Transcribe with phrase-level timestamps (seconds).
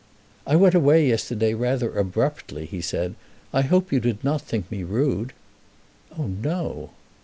[0.47, 3.13] "I went away yesterday rather abruptly," he said.
[3.53, 5.31] "I hope you did not think me rude."
[6.17, 6.89] "Oh no."